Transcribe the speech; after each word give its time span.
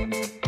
De 0.00 0.39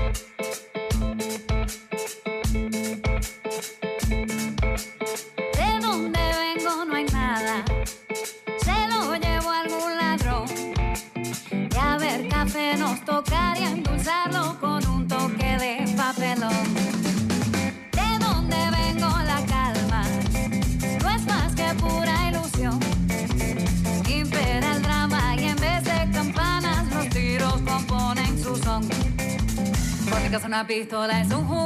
Porque 30.52 30.84
que 30.84 31.61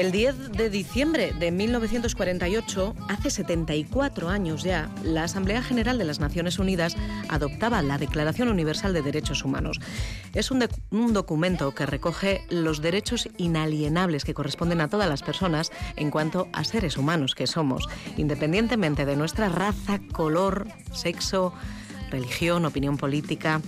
El 0.00 0.12
10 0.12 0.52
de 0.52 0.70
diciembre 0.70 1.34
de 1.38 1.50
1948, 1.50 2.94
hace 3.10 3.28
74 3.28 4.30
años 4.30 4.62
ya, 4.62 4.88
la 5.04 5.24
Asamblea 5.24 5.62
General 5.62 5.98
de 5.98 6.06
las 6.06 6.20
Naciones 6.20 6.58
Unidas 6.58 6.96
adoptaba 7.28 7.82
la 7.82 7.98
Declaración 7.98 8.48
Universal 8.48 8.94
de 8.94 9.02
Derechos 9.02 9.44
Humanos. 9.44 9.78
Es 10.32 10.50
un, 10.50 10.66
un 10.90 11.12
documento 11.12 11.74
que 11.74 11.84
recoge 11.84 12.46
los 12.48 12.80
derechos 12.80 13.28
inalienables 13.36 14.24
que 14.24 14.32
corresponden 14.32 14.80
a 14.80 14.88
todas 14.88 15.06
las 15.06 15.22
personas 15.22 15.70
en 15.96 16.10
cuanto 16.10 16.48
a 16.54 16.64
seres 16.64 16.96
humanos 16.96 17.34
que 17.34 17.46
somos, 17.46 17.86
independientemente 18.16 19.04
de 19.04 19.16
nuestra 19.16 19.50
raza, 19.50 20.00
color, 20.12 20.66
sexo, 20.94 21.52
religión, 22.10 22.64
opinión 22.64 22.96
política. 22.96 23.60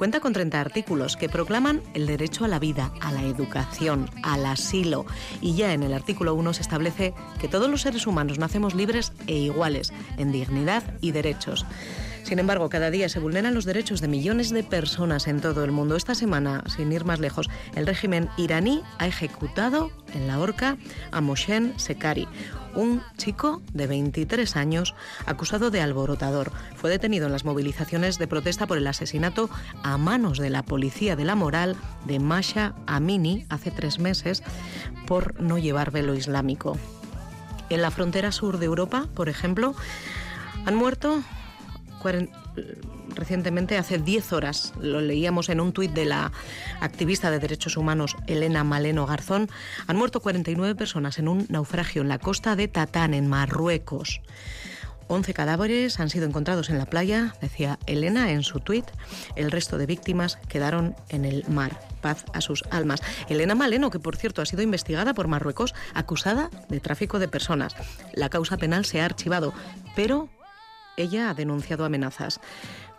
Cuenta 0.00 0.20
con 0.20 0.32
30 0.32 0.58
artículos 0.58 1.18
que 1.18 1.28
proclaman 1.28 1.82
el 1.92 2.06
derecho 2.06 2.46
a 2.46 2.48
la 2.48 2.58
vida, 2.58 2.90
a 3.02 3.12
la 3.12 3.22
educación, 3.22 4.08
al 4.22 4.46
asilo. 4.46 5.04
Y 5.42 5.56
ya 5.56 5.74
en 5.74 5.82
el 5.82 5.92
artículo 5.92 6.34
1 6.36 6.54
se 6.54 6.62
establece 6.62 7.12
que 7.38 7.48
todos 7.48 7.68
los 7.68 7.82
seres 7.82 8.06
humanos 8.06 8.38
nacemos 8.38 8.74
libres 8.74 9.12
e 9.26 9.36
iguales 9.36 9.92
en 10.16 10.32
dignidad 10.32 10.82
y 11.02 11.10
derechos. 11.10 11.66
Sin 12.22 12.38
embargo, 12.38 12.68
cada 12.68 12.90
día 12.90 13.08
se 13.08 13.18
vulneran 13.18 13.54
los 13.54 13.64
derechos 13.64 14.00
de 14.00 14.08
millones 14.08 14.50
de 14.50 14.62
personas 14.62 15.26
en 15.26 15.40
todo 15.40 15.64
el 15.64 15.72
mundo. 15.72 15.96
Esta 15.96 16.14
semana, 16.14 16.62
sin 16.68 16.92
ir 16.92 17.04
más 17.04 17.18
lejos, 17.18 17.48
el 17.74 17.86
régimen 17.86 18.28
iraní 18.36 18.82
ha 18.98 19.06
ejecutado 19.06 19.90
en 20.14 20.26
la 20.26 20.38
horca 20.38 20.76
a 21.10 21.20
Moshen 21.20 21.74
Sekari, 21.78 22.28
un 22.74 23.02
chico 23.16 23.62
de 23.72 23.86
23 23.86 24.56
años 24.56 24.94
acusado 25.26 25.70
de 25.70 25.80
alborotador. 25.80 26.52
Fue 26.76 26.90
detenido 26.90 27.26
en 27.26 27.32
las 27.32 27.44
movilizaciones 27.44 28.18
de 28.18 28.28
protesta 28.28 28.66
por 28.66 28.78
el 28.78 28.86
asesinato 28.86 29.50
a 29.82 29.98
manos 29.98 30.38
de 30.38 30.50
la 30.50 30.62
policía 30.62 31.16
de 31.16 31.24
la 31.24 31.34
moral 31.34 31.76
de 32.06 32.20
Masha 32.20 32.74
Amini 32.86 33.46
hace 33.48 33.70
tres 33.70 33.98
meses 33.98 34.42
por 35.06 35.40
no 35.40 35.58
llevar 35.58 35.90
velo 35.90 36.14
islámico. 36.14 36.78
En 37.70 37.82
la 37.82 37.90
frontera 37.90 38.32
sur 38.32 38.58
de 38.58 38.66
Europa, 38.66 39.06
por 39.14 39.28
ejemplo, 39.28 39.74
han 40.66 40.74
muerto 40.74 41.22
recientemente, 43.14 43.78
hace 43.78 43.98
10 43.98 44.32
horas, 44.32 44.72
lo 44.80 45.00
leíamos 45.00 45.48
en 45.48 45.60
un 45.60 45.72
tuit 45.72 45.92
de 45.92 46.04
la 46.04 46.32
activista 46.80 47.30
de 47.30 47.38
derechos 47.38 47.76
humanos 47.76 48.16
Elena 48.26 48.64
Maleno 48.64 49.06
Garzón, 49.06 49.48
han 49.86 49.96
muerto 49.96 50.20
49 50.20 50.74
personas 50.74 51.18
en 51.18 51.28
un 51.28 51.46
naufragio 51.48 52.02
en 52.02 52.08
la 52.08 52.18
costa 52.18 52.56
de 52.56 52.68
Tatán, 52.68 53.14
en 53.14 53.28
Marruecos. 53.28 54.20
11 55.10 55.34
cadáveres 55.34 55.98
han 55.98 56.08
sido 56.08 56.24
encontrados 56.24 56.70
en 56.70 56.78
la 56.78 56.86
playa, 56.86 57.34
decía 57.40 57.80
Elena 57.86 58.30
en 58.30 58.44
su 58.44 58.60
tuit. 58.60 58.84
El 59.34 59.50
resto 59.50 59.76
de 59.76 59.86
víctimas 59.86 60.38
quedaron 60.48 60.94
en 61.08 61.24
el 61.24 61.44
mar. 61.48 61.80
Paz 62.00 62.24
a 62.32 62.40
sus 62.40 62.62
almas. 62.70 63.02
Elena 63.28 63.56
Maleno, 63.56 63.90
que 63.90 63.98
por 63.98 64.16
cierto 64.16 64.40
ha 64.40 64.46
sido 64.46 64.62
investigada 64.62 65.12
por 65.12 65.26
Marruecos, 65.26 65.74
acusada 65.94 66.48
de 66.68 66.78
tráfico 66.78 67.18
de 67.18 67.26
personas. 67.26 67.74
La 68.14 68.28
causa 68.28 68.56
penal 68.56 68.84
se 68.84 69.00
ha 69.00 69.04
archivado, 69.04 69.52
pero 69.96 70.28
ella 71.02 71.30
ha 71.30 71.34
denunciado 71.34 71.84
amenazas 71.84 72.40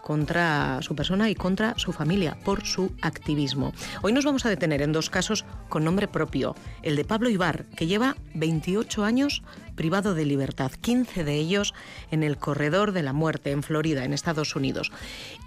contra 0.01 0.81
su 0.81 0.95
persona 0.95 1.29
y 1.29 1.35
contra 1.35 1.77
su 1.77 1.93
familia 1.93 2.37
por 2.43 2.65
su 2.65 2.91
activismo. 3.01 3.71
Hoy 4.01 4.13
nos 4.13 4.25
vamos 4.25 4.45
a 4.45 4.49
detener 4.49 4.81
en 4.81 4.91
dos 4.91 5.09
casos 5.09 5.45
con 5.69 5.83
nombre 5.83 6.07
propio. 6.07 6.55
El 6.81 6.95
de 6.95 7.05
Pablo 7.05 7.29
Ibar, 7.29 7.65
que 7.75 7.87
lleva 7.87 8.17
28 8.33 9.03
años 9.03 9.43
privado 9.75 10.13
de 10.13 10.25
libertad, 10.25 10.71
15 10.71 11.23
de 11.23 11.35
ellos 11.35 11.73
en 12.09 12.23
el 12.23 12.37
corredor 12.37 12.91
de 12.91 13.03
la 13.03 13.13
muerte 13.13 13.51
en 13.51 13.63
Florida, 13.63 14.03
en 14.03 14.13
Estados 14.13 14.55
Unidos. 14.55 14.91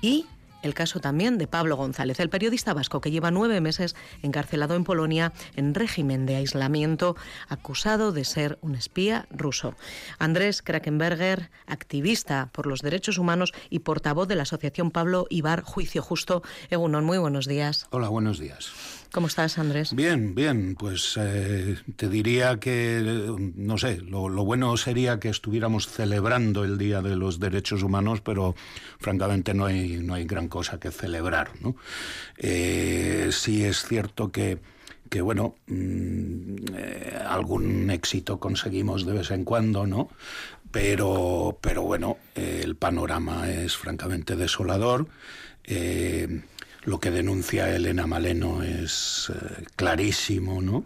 Y 0.01 0.27
el 0.65 0.75
caso 0.75 0.99
también 0.99 1.39
de 1.39 1.47
Pablo 1.47 1.77
González, 1.77 2.19
el 2.21 2.31
periodista 2.31 2.75
vasco 2.75 3.01
que 3.01 3.11
lleva 3.11 3.31
nueve 3.31 3.61
meses 3.61 3.95
encarcelado 4.23 4.75
en 4.75 4.85
Polonia 4.85 5.33
en 5.57 5.75
régimen 5.75 6.27
de 6.27 6.37
aislamiento, 6.37 7.17
acusado 7.49 8.13
de 8.13 8.25
ser 8.25 8.59
un 8.63 8.75
espía 8.75 9.27
ruso. 9.31 9.75
Andrés 10.19 10.63
Krakenberger, 10.63 11.51
activista 11.67 12.49
por 12.53 12.67
los 12.67 12.81
derechos 12.81 13.19
humanos 13.19 13.53
y 13.71 13.81
portavoz 13.81 14.27
de 14.27 14.37
la 14.37 14.43
Asociación 14.43 14.91
Pablo 14.91 15.27
Ibar 15.31 15.63
Juicio 15.63 16.03
Justo. 16.03 16.43
Egunon, 16.71 17.05
muy 17.05 17.19
buenos 17.19 17.47
días. 17.47 17.87
Hola, 17.91 18.09
buenos 18.09 18.39
días. 18.39 19.04
¿Cómo 19.15 19.29
estás, 19.29 19.59
Andrés? 19.59 19.95
Bien, 19.95 20.35
bien, 20.35 20.75
pues 20.75 21.17
eh, 21.21 21.77
te 21.95 22.09
diría 22.09 22.59
que, 22.59 23.33
no 23.55 23.79
sé, 23.79 24.01
lo, 24.01 24.29
bueno 24.45 24.77
sería 24.77 25.21
que 25.21 25.29
estuviéramos 25.29 25.87
celebrando 25.87 26.65
el 26.65 26.79
Día 26.79 27.01
de 27.01 27.15
los 27.15 27.39
Derechos 27.39 27.85
Humanos, 27.85 28.23
pero 28.23 28.57
francamente 28.99 29.55
no 29.55 29.67
hay, 29.67 29.99
no 30.03 30.15
hay 30.15 30.25
gran 30.25 30.49
cosa 30.49 30.81
que 30.81 30.91
celebrar, 30.91 31.51
¿no? 31.61 31.77
Eh, 32.39 33.29
sí 33.31 33.63
es 33.63 33.85
cierto 33.85 34.33
que 34.33 34.59
que 35.11 35.21
bueno, 35.21 35.55
mm, 35.69 36.57
eh, 36.75 37.19
algún 37.25 37.91
éxito 37.91 38.41
conseguimos 38.41 39.07
de 39.07 39.13
vez 39.13 39.31
en 39.31 39.45
cuando, 39.45 39.87
¿no? 39.87 40.09
Pero, 40.73 41.57
pero 41.61 41.83
bueno, 41.83 42.17
el 42.35 42.75
panorama 42.75 43.49
es 43.49 43.77
francamente 43.77 44.35
desolador. 44.35 45.07
Eh, 45.67 46.43
lo 46.85 47.01
que 47.01 47.11
denuncia 47.11 47.75
Elena 47.75 48.07
Maleno 48.07 48.63
es 48.63 49.31
eh, 49.35 49.65
clarísimo, 49.77 50.61
¿no? 50.61 50.85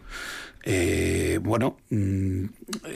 Eh, 0.65 1.39
bueno, 1.43 1.79
mm, 1.91 2.45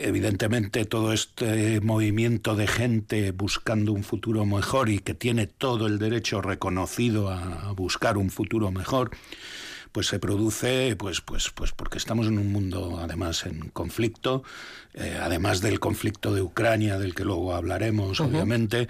evidentemente 0.00 0.84
todo 0.84 1.12
este 1.12 1.80
movimiento 1.80 2.54
de 2.54 2.66
gente 2.66 3.30
buscando 3.32 3.92
un 3.92 4.04
futuro 4.04 4.44
mejor 4.44 4.90
y 4.90 4.98
que 4.98 5.14
tiene 5.14 5.46
todo 5.46 5.86
el 5.86 5.98
derecho 5.98 6.42
reconocido 6.42 7.30
a 7.30 7.72
buscar 7.72 8.18
un 8.18 8.30
futuro 8.30 8.70
mejor, 8.70 9.10
pues 9.92 10.06
se 10.06 10.18
produce 10.18 10.96
pues 10.96 11.20
pues 11.20 11.50
pues 11.50 11.72
porque 11.72 11.98
estamos 11.98 12.26
en 12.26 12.38
un 12.38 12.50
mundo 12.50 12.98
además 13.00 13.46
en 13.46 13.68
conflicto 13.68 14.42
eh, 14.94 15.18
además 15.20 15.60
del 15.60 15.78
conflicto 15.80 16.34
de 16.34 16.42
Ucrania 16.42 16.98
del 16.98 17.14
que 17.14 17.24
luego 17.24 17.54
hablaremos 17.54 18.18
uh 18.18 18.24
-huh. 18.24 18.28
obviamente 18.28 18.88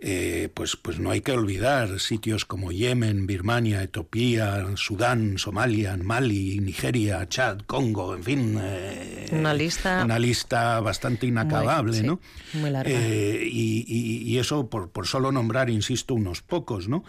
eh, 0.00 0.48
pues 0.54 0.76
pues 0.76 0.98
no 0.98 1.10
hay 1.10 1.22
que 1.22 1.32
olvidar 1.32 1.98
sitios 1.98 2.44
como 2.44 2.72
Yemen 2.72 3.26
Birmania 3.26 3.82
Etiopía 3.82 4.64
Sudán 4.76 5.38
Somalia 5.38 5.96
Mali 5.96 6.60
Nigeria 6.60 7.28
Chad 7.28 7.60
Congo 7.66 8.14
en 8.14 8.22
fin 8.22 8.58
eh, 8.60 9.28
una 9.32 9.54
lista 9.54 10.02
una 10.04 10.18
lista 10.18 10.78
bastante 10.80 11.26
inacabable 11.26 11.98
muy, 11.98 12.06
no 12.06 12.20
muy 12.54 12.70
larga. 12.70 12.90
Y, 12.90 13.84
y, 13.86 14.22
y, 14.30 14.38
eso 14.38 14.68
por, 14.68 14.90
por 14.90 15.06
solo 15.06 15.32
nombrar 15.32 15.70
insisto 15.70 16.14
unos 16.14 16.42
pocos 16.42 16.88
no 16.88 17.04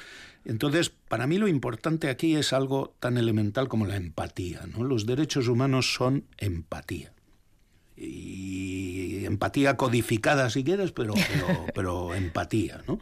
entonces, 0.46 0.90
para 0.90 1.26
mí 1.26 1.40
lo 1.40 1.48
importante 1.48 2.10
aquí 2.10 2.36
es 2.36 2.54
algo 2.54 2.96
tan 3.00 3.18
elemental 3.18 3.68
como 3.68 3.88
la 3.88 3.96
empatía. 3.96 4.62
¿no? 4.68 4.84
Los 4.84 5.08
derechos 5.08 5.48
humanos 5.48 5.94
son 5.94 6.26
empatía. 6.38 7.15
Empatía 9.36 9.76
codificada 9.76 10.50
si 10.50 10.64
quieres, 10.64 10.92
pero, 10.92 11.14
pero, 11.14 11.66
pero 11.76 12.16
empatía, 12.16 12.82
¿no? 12.88 13.00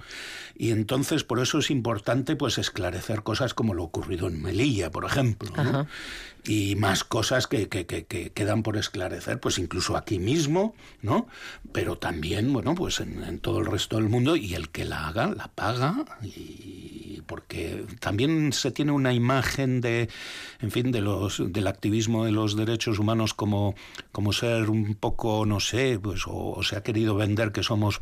Y 0.56 0.72
entonces 0.72 1.24
por 1.24 1.40
eso 1.40 1.60
es 1.60 1.72
importante 1.72 2.36
pues 2.36 2.58
esclarecer 2.58 3.24
cosas 3.24 3.54
como 3.54 3.74
lo 3.74 3.84
ocurrido 3.84 4.28
en 4.28 4.42
Melilla, 4.42 4.92
por 4.92 5.06
ejemplo, 5.06 5.52
¿no? 5.56 5.88
y 6.46 6.76
más 6.76 7.04
cosas 7.04 7.48
que, 7.48 7.70
que, 7.70 7.86
que, 7.86 8.06
que, 8.06 8.32
quedan 8.32 8.64
por 8.64 8.78
esclarecer, 8.78 9.40
pues 9.40 9.58
incluso 9.58 9.96
aquí 9.96 10.20
mismo, 10.20 10.76
¿no? 11.02 11.28
Pero 11.72 11.98
también, 11.98 12.52
bueno, 12.52 12.76
pues 12.76 13.00
en, 13.00 13.24
en, 13.24 13.40
todo 13.40 13.60
el 13.60 13.66
resto 13.66 13.96
del 13.96 14.10
mundo 14.10 14.36
y 14.36 14.54
el 14.54 14.70
que 14.70 14.84
la 14.84 15.08
haga, 15.08 15.28
la 15.28 15.48
paga 15.48 16.04
y 16.22 17.22
porque 17.26 17.86
también 18.00 18.52
se 18.52 18.72
tiene 18.72 18.92
una 18.92 19.14
imagen 19.14 19.80
de, 19.80 20.10
en 20.60 20.72
fin, 20.72 20.92
de 20.92 21.00
los 21.00 21.42
del 21.52 21.68
activismo 21.68 22.26
de 22.26 22.32
los 22.32 22.58
derechos 22.58 23.00
humanos 23.00 23.34
como 23.34 23.76
como 24.12 24.34
ser 24.34 24.70
un 24.70 24.96
poco, 24.96 25.46
no 25.46 25.62
sé, 25.62 26.00
pues 26.02 26.23
o, 26.28 26.62
se 26.64 26.76
ha 26.76 26.84
querido 26.84 27.16
vender 27.16 27.52
que 27.52 27.64
somos 27.64 28.02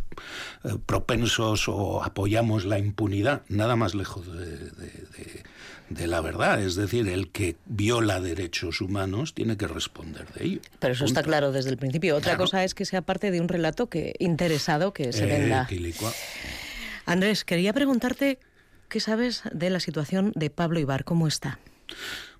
eh, 0.64 0.78
propensos 0.86 1.68
o 1.68 2.04
apoyamos 2.04 2.66
la 2.66 2.80
impunidad, 2.80 3.44
nada 3.50 3.76
más 3.76 3.96
lejos 3.96 4.26
de, 4.32 6.08
la 6.08 6.22
verdad. 6.22 6.62
Es 6.62 6.76
decir, 6.76 7.08
el 7.08 7.30
que 7.32 7.58
viola 7.66 8.22
derechos 8.22 8.82
humanos 8.82 9.34
tiene 9.34 9.58
que 9.58 9.68
responder 9.68 10.26
de 10.34 10.46
ello. 10.46 10.62
Pero 10.80 10.94
eso 10.94 11.06
está 11.06 11.24
claro 11.24 11.52
desde 11.52 11.70
el 11.70 11.78
principio. 11.78 12.16
Otra 12.16 12.38
cosa 12.38 12.64
es 12.64 12.74
que 12.74 12.86
sea 12.86 13.02
parte 13.02 13.32
de 13.32 13.42
un 13.42 13.48
relato 13.48 13.88
que 13.88 14.16
interesado 14.20 14.94
que 14.94 15.12
se 15.14 15.26
venda. 15.26 15.68
Andrés, 17.06 17.44
quería 17.44 17.74
preguntarte 17.74 18.40
qué 18.88 19.00
sabes 19.00 19.44
de 19.52 19.70
la 19.70 19.80
situación 19.80 20.32
de 20.36 20.50
Pablo 20.50 20.80
Ibar, 20.80 21.04
¿cómo 21.04 21.28
está? 21.28 21.60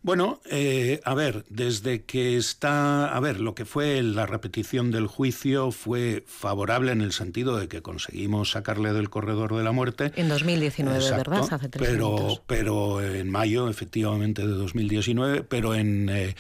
Bueno, 0.04 0.42
eh, 0.50 1.00
a 1.06 1.14
ver, 1.14 1.46
desde 1.50 2.06
que 2.06 2.36
está, 2.36 3.16
a 3.16 3.20
ver, 3.20 3.40
lo 3.40 3.54
que 3.54 3.66
fue 3.66 4.02
la 4.02 4.26
repetición 4.26 4.90
del 4.90 5.06
juicio 5.06 5.72
fue 5.72 6.24
favorable 6.26 6.92
en 6.92 7.02
el 7.02 7.12
sentido 7.12 7.56
de 7.58 7.68
que 7.68 7.84
conseguimos 7.84 8.50
sacarle 8.50 8.94
del 8.94 9.12
corredor 9.12 9.56
de 9.56 9.64
la 9.64 9.72
muerte. 9.72 10.12
En 10.16 10.28
2019, 10.28 10.98
¿verdad? 11.12 11.48
Hace 11.52 11.70
tres 11.70 11.88
pero, 11.88 12.42
pero 12.48 13.00
en 13.00 13.30
mayo, 13.30 13.70
efectivamente, 13.70 14.42
de 14.42 14.54
2019, 14.54 15.44
pero 15.44 15.76
en 15.76 16.10
eh, 16.10 16.36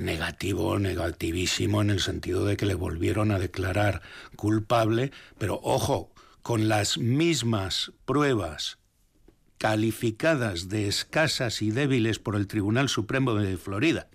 negativo, 0.00 0.80
negativísimo, 0.80 1.82
en 1.82 1.90
el 1.90 2.00
sentido 2.00 2.44
de 2.44 2.56
que 2.56 2.66
le 2.66 2.74
volvieron 2.74 3.30
a 3.30 3.38
declarar 3.38 4.02
culpable, 4.34 5.12
pero 5.38 5.60
ojo, 5.62 6.10
con 6.42 6.66
las 6.66 6.98
mismas 6.98 7.92
pruebas 8.06 8.77
calificadas 9.58 10.68
de 10.68 10.88
escasas 10.88 11.62
y 11.62 11.70
débiles 11.70 12.18
por 12.18 12.36
el 12.36 12.46
Tribunal 12.46 12.88
Supremo 12.88 13.34
de 13.34 13.56
Florida. 13.56 14.08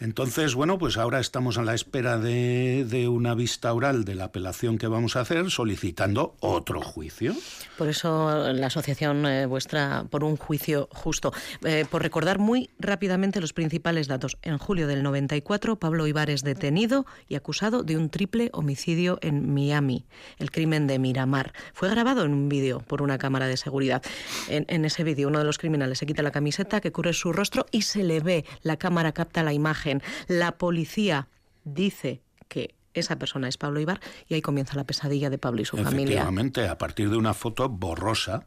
Entonces, 0.00 0.54
bueno, 0.54 0.78
pues 0.78 0.96
ahora 0.96 1.20
estamos 1.20 1.58
a 1.58 1.62
la 1.62 1.74
espera 1.74 2.18
de, 2.18 3.06
una 3.10 3.34
vista 3.34 3.70
oral 3.74 4.06
de 4.06 4.14
la 4.14 4.24
apelación 4.24 4.78
que 4.78 4.86
vamos 4.86 5.14
a 5.14 5.20
hacer 5.20 5.50
solicitando 5.50 6.36
otro 6.40 6.80
juicio. 6.80 7.34
Por 7.76 7.88
eso 7.88 8.50
la 8.50 8.68
asociación 8.68 9.26
eh, 9.26 9.44
vuestra 9.44 10.06
por 10.08 10.24
un 10.24 10.38
juicio 10.38 10.88
justo. 10.90 11.34
Eh, 11.64 11.84
por 11.90 12.00
recordar 12.00 12.38
muy 12.38 12.70
rápidamente 12.78 13.42
los 13.42 13.52
principales 13.52 14.08
datos. 14.08 14.38
En 14.40 14.56
julio 14.56 14.86
del 14.86 15.02
94, 15.02 15.76
Pablo 15.76 16.06
Ibar 16.06 16.30
es 16.30 16.42
detenido 16.44 17.04
y 17.28 17.34
acusado 17.34 17.82
de 17.82 17.98
un 17.98 18.08
triple 18.08 18.48
homicidio 18.54 19.18
en 19.20 19.52
Miami, 19.52 20.06
el 20.38 20.50
crimen 20.50 20.86
de 20.86 20.98
Miramar. 20.98 21.52
Fue 21.74 21.90
grabado 21.90 22.24
en 22.24 22.32
un 22.32 22.48
vídeo 22.48 22.80
por 22.80 23.02
una 23.02 23.18
cámara 23.18 23.48
de 23.48 23.58
seguridad. 23.58 24.02
En, 24.48 24.64
en 24.68 24.86
ese 24.86 25.04
vídeo, 25.04 25.28
uno 25.28 25.40
de 25.40 25.44
los 25.44 25.58
criminales 25.58 25.98
se 25.98 26.06
quita 26.06 26.22
la 26.22 26.30
camiseta 26.30 26.80
que 26.80 26.90
cubre 26.90 27.12
su 27.12 27.34
rostro 27.34 27.66
y 27.70 27.82
se 27.82 28.02
le 28.02 28.20
ve. 28.20 28.46
La 28.62 28.78
cámara 28.78 29.12
capta 29.12 29.42
la 29.42 29.52
imagen 29.52 29.89
la 30.28 30.58
policía 30.58 31.28
dice 31.64 32.22
que 32.48 32.74
esa 32.94 33.18
persona 33.18 33.48
es 33.48 33.56
Pablo 33.56 33.80
Ibar 33.80 34.00
y 34.28 34.34
ahí 34.34 34.42
comienza 34.42 34.76
la 34.76 34.84
pesadilla 34.84 35.30
de 35.30 35.38
Pablo 35.38 35.62
y 35.62 35.64
su 35.64 35.76
familia. 35.76 36.14
Efectivamente, 36.14 36.68
a 36.68 36.78
partir 36.78 37.10
de 37.10 37.16
una 37.16 37.34
foto 37.34 37.68
borrosa, 37.68 38.46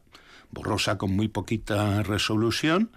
borrosa 0.50 0.98
con 0.98 1.14
muy 1.14 1.28
poquita 1.28 2.02
resolución, 2.02 2.90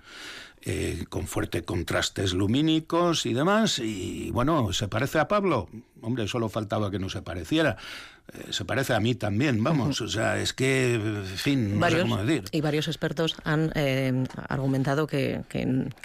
eh, 0.62 1.06
con 1.10 1.28
fuertes 1.28 1.64
contrastes 1.64 2.34
lumínicos 2.34 3.26
y 3.26 3.34
demás, 3.34 3.80
y 3.80 4.32
bueno, 4.32 4.74
¿se 4.74 4.88
parece 4.88 5.20
a 5.20 5.28
Pablo? 5.28 5.70
Hombre, 6.08 6.26
solo 6.30 6.48
faltaba 6.48 6.90
que 6.90 7.00
no 7.00 7.10
se 7.10 7.22
pareciera. 7.22 7.76
Eh, 8.34 8.52
se 8.52 8.66
parece 8.66 8.94
a 8.94 9.00
mí 9.00 9.16
también, 9.16 9.64
vamos. 9.64 10.02
O 10.02 10.08
sea, 10.08 10.40
es 10.40 10.54
que, 10.54 10.96
en 10.96 11.26
fin, 11.26 11.80
no 11.80 11.90
sé 11.90 12.02
cómo 12.02 12.18
decir. 12.18 12.44
Y 12.52 12.62
varios 12.62 12.88
expertos 12.88 13.36
han 13.46 13.72
eh, 13.76 14.26
argumentado 14.50 15.08
que, 15.08 15.44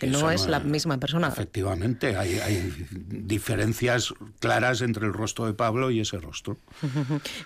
no 0.03 0.31
es 0.31 0.47
la 0.47 0.61
misma 0.61 0.99
persona. 0.99 1.29
Efectivamente, 1.29 2.17
hay, 2.17 2.73
diferencias 2.91 4.15
claras 4.39 4.83
entre 4.83 5.07
el 5.07 5.13
rostro 5.13 5.47
de 5.47 5.55
Pablo 5.55 5.91
y 5.91 6.01
ese 6.01 6.19
rostro. 6.19 6.59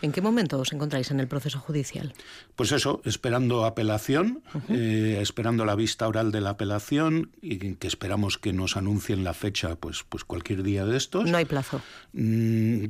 ¿En 0.02 0.12
qué 0.12 0.20
momento 0.20 0.58
os 0.58 0.72
encontráis 0.72 1.10
en 1.10 1.20
el 1.20 1.28
proceso 1.28 1.58
judicial? 1.58 2.12
Pues 2.54 2.72
eso, 2.72 3.00
esperando 3.04 3.64
apelación, 3.64 4.42
eh, 4.68 5.18
esperando 5.20 5.64
la 5.64 5.74
vista 5.74 6.06
oral 6.06 6.32
de 6.32 6.40
la 6.40 6.50
apelación 6.50 7.30
y 7.40 7.74
que 7.74 7.86
esperamos 7.86 8.38
que 8.38 8.52
nos 8.52 8.76
anuncien 8.76 9.24
la 9.24 9.32
fecha, 9.32 9.76
pues, 9.76 10.04
pues 10.08 10.24
cualquier 10.24 10.62
día 10.62 10.84
de 10.84 10.96
estos. 10.96 11.30
No 11.30 11.38
hay 11.38 11.44
plazo. 11.44 11.80
Mm, 12.12 12.45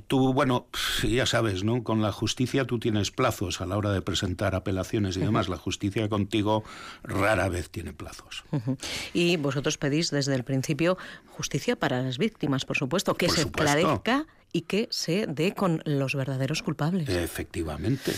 tú, 0.07 0.33
bueno, 0.33 0.67
ya 1.03 1.27
sabes, 1.27 1.65
¿no? 1.65 1.83
Con 1.83 2.03
la 2.03 2.13
justicia 2.13 2.65
tú 2.65 2.79
tienes 2.79 3.11
plazos 3.11 3.61
a 3.61 3.67
la 3.67 3.77
hora 3.77 3.93
de 3.93 4.03
presentar 4.03 4.55
apelaciones 4.55 5.17
y 5.17 5.21
demás. 5.21 5.49
La 5.49 5.57
justicia 5.57 6.09
contigo 6.09 6.65
rara 7.03 7.49
vez 7.49 7.71
tiene 7.71 7.93
plazos. 7.93 8.45
Y 9.13 9.37
vosotros 9.37 9.79
pedís 9.79 10.11
desde 10.11 10.35
el 10.35 10.45
principio 10.45 10.99
justicia 11.29 11.77
para 11.77 12.03
las 12.03 12.19
víctimas, 12.19 12.65
por 12.65 12.77
supuesto, 12.77 13.15
que 13.15 13.29
se 13.29 13.51
clarezca 13.51 14.27
y 14.53 14.63
que 14.63 14.89
se 14.91 15.27
dé 15.27 15.53
con 15.53 15.83
los 15.85 16.15
verdaderos 16.15 16.63
culpables. 16.63 17.09
Efectivamente. 17.09 18.13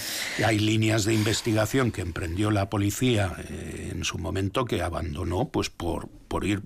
Hay 0.44 0.58
líneas 0.58 1.04
de 1.04 1.14
investigación 1.14 1.90
que 1.90 2.00
emprendió 2.00 2.50
la 2.50 2.70
policía 2.70 3.34
eh, 3.48 3.90
en 3.92 4.04
su 4.04 4.18
momento 4.18 4.64
que 4.64 4.82
abandonó 4.82 5.48
pues 5.48 5.70
por, 5.70 6.08
por 6.28 6.44
ir 6.44 6.62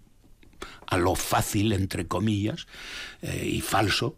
a 0.86 0.98
lo 0.98 1.14
fácil, 1.14 1.72
entre 1.72 2.06
comillas, 2.06 2.66
eh, 3.22 3.46
y 3.46 3.60
falso 3.60 4.14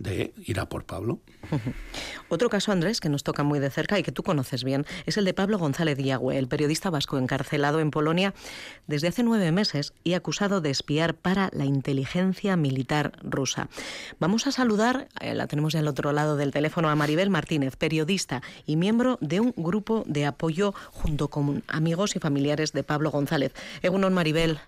de 0.00 0.32
ir 0.46 0.58
a 0.58 0.68
por 0.68 0.84
Pablo. 0.84 1.20
Otro 2.28 2.48
caso, 2.48 2.72
Andrés, 2.72 3.00
que 3.00 3.08
nos 3.08 3.22
toca 3.22 3.44
muy 3.44 3.58
de 3.58 3.70
cerca 3.70 3.98
y 3.98 4.02
que 4.02 4.12
tú 4.12 4.22
conoces 4.22 4.64
bien, 4.64 4.86
es 5.06 5.16
el 5.18 5.24
de 5.24 5.34
Pablo 5.34 5.58
González 5.58 5.96
Diagüe, 5.96 6.38
el 6.38 6.48
periodista 6.48 6.90
vasco 6.90 7.18
encarcelado 7.18 7.80
en 7.80 7.90
Polonia 7.90 8.34
desde 8.86 9.08
hace 9.08 9.22
nueve 9.22 9.52
meses 9.52 9.92
y 10.02 10.14
acusado 10.14 10.60
de 10.60 10.70
espiar 10.70 11.14
para 11.14 11.50
la 11.52 11.66
inteligencia 11.66 12.56
militar 12.56 13.12
rusa. 13.22 13.68
Vamos 14.18 14.46
a 14.46 14.52
saludar, 14.52 15.08
eh, 15.20 15.34
la 15.34 15.46
tenemos 15.46 15.74
ya 15.74 15.80
al 15.80 15.88
otro 15.88 16.12
lado 16.12 16.36
del 16.36 16.50
teléfono, 16.50 16.88
a 16.88 16.96
Maribel 16.96 17.28
Martínez, 17.28 17.76
periodista 17.76 18.42
y 18.64 18.76
miembro 18.76 19.18
de 19.20 19.40
un 19.40 19.52
grupo 19.56 20.02
de 20.06 20.24
apoyo 20.24 20.72
junto 20.92 21.28
con 21.28 21.62
amigos 21.68 22.16
y 22.16 22.20
familiares 22.20 22.72
de 22.72 22.82
Pablo 22.84 23.10
González. 23.10 23.52
Egunon, 23.82 24.14
Maribel. 24.14 24.60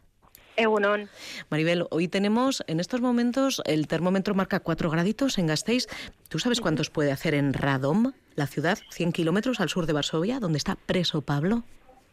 Egunon. 0.56 1.08
Maribel, 1.50 1.86
hoy 1.90 2.08
tenemos, 2.08 2.62
en 2.66 2.80
estos 2.80 3.00
momentos, 3.00 3.62
el 3.66 3.86
termómetro 3.86 4.34
marca 4.34 4.60
cuatro 4.60 4.90
graditos 4.90 5.38
en 5.38 5.46
Gasteiz. 5.46 5.86
¿Tú 6.28 6.38
sabes 6.38 6.60
cuántos 6.60 6.90
puede 6.90 7.12
hacer 7.12 7.34
en 7.34 7.52
Radom, 7.52 8.12
la 8.34 8.46
ciudad, 8.46 8.78
100 8.90 9.12
kilómetros 9.12 9.60
al 9.60 9.68
sur 9.68 9.86
de 9.86 9.92
Varsovia, 9.92 10.40
donde 10.40 10.58
está 10.58 10.76
preso 10.76 11.22
Pablo? 11.22 11.64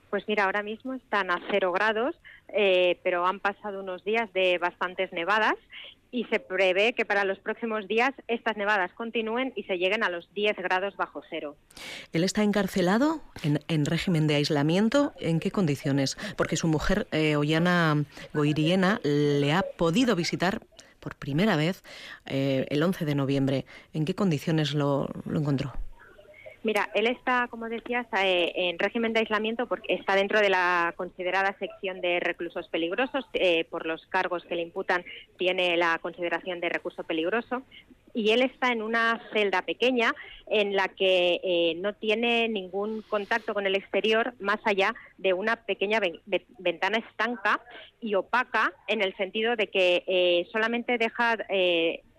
Pues 0.09 0.27
mira, 0.27 0.45
ahora 0.45 0.63
mismo 0.63 0.93
están 0.95 1.29
a 1.29 1.39
cero 1.51 1.71
grados, 1.71 2.15
eh, 2.47 2.99
pero 3.03 3.27
han 3.27 3.39
pasado 3.39 3.79
unos 3.81 4.03
días 4.03 4.31
de 4.33 4.57
bastantes 4.57 5.11
nevadas 5.13 5.55
y 6.11 6.25
se 6.25 6.39
prevé 6.39 6.93
que 6.93 7.05
para 7.05 7.23
los 7.23 7.39
próximos 7.39 7.87
días 7.87 8.11
estas 8.27 8.57
nevadas 8.57 8.91
continúen 8.93 9.53
y 9.55 9.63
se 9.63 9.77
lleguen 9.77 10.03
a 10.03 10.09
los 10.09 10.31
10 10.33 10.57
grados 10.57 10.95
bajo 10.97 11.21
cero. 11.29 11.55
Él 12.13 12.23
está 12.23 12.43
encarcelado 12.43 13.21
en, 13.43 13.85
régimen 13.85 14.27
de 14.27 14.35
aislamiento. 14.35 15.13
¿En 15.19 15.39
qué 15.39 15.51
condiciones? 15.51 16.17
Porque 16.37 16.55
su 16.55 16.67
mujer, 16.67 17.07
eh, 17.11 17.35
Ollana 17.35 18.05
Goiriena, 18.33 18.99
le 19.03 19.53
ha 19.53 19.63
podido 19.77 20.15
visitar 20.15 20.61
por 20.99 21.15
primera 21.15 21.55
vez 21.55 21.83
eh, 22.25 22.65
el 22.69 22.83
11 22.83 23.05
de 23.05 23.15
noviembre. 23.15 23.65
¿En 23.93 24.05
qué 24.05 24.15
condiciones 24.15 24.73
lo 24.73 25.07
encontró? 25.25 25.73
Mira, 26.61 26.89
él 26.93 27.07
está, 27.07 27.47
como 27.49 27.69
decías, 27.69 28.05
eh, 28.21 28.51
en 28.53 28.79
régimen 28.79 29.13
de 29.13 29.21
aislamiento 29.21 29.65
porque 29.67 29.93
está 29.93 30.15
dentro 30.15 30.41
de 30.41 30.49
la 30.49 30.93
considerada 30.97 31.55
sección 31.57 32.01
de 32.01 32.19
reclusos 32.19 32.67
peligrosos. 32.67 33.25
Eh, 33.33 33.63
por 33.69 33.85
los 33.85 34.05
cargos 34.07 34.43
que 34.43 34.55
le 34.55 34.63
imputan, 34.63 35.05
tiene 35.37 35.77
la 35.77 35.99
consideración 35.99 36.59
de 36.59 36.67
recurso 36.67 37.03
peligroso. 37.03 37.63
Y 38.13 38.31
él 38.31 38.41
está 38.41 38.73
en 38.73 38.81
una 38.81 39.21
celda 39.31 39.61
pequeña 39.61 40.13
en 40.47 40.75
la 40.75 40.89
que 40.89 41.39
eh, 41.43 41.75
no 41.77 41.93
tiene 41.93 42.49
ningún 42.49 43.03
contacto 43.03 43.53
con 43.53 43.65
el 43.65 43.75
exterior 43.75 44.33
más 44.39 44.59
allá 44.65 44.93
de 45.17 45.31
una 45.31 45.57
pequeña 45.57 46.01
ventana 46.57 46.97
estanca 46.97 47.61
y 48.01 48.15
opaca 48.15 48.73
en 48.87 49.01
el 49.01 49.15
sentido 49.15 49.55
de 49.55 49.67
que 49.67 50.47
solamente 50.51 50.97
deja 50.97 51.37